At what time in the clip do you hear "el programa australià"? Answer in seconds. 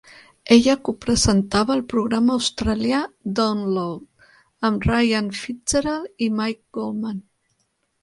1.79-3.03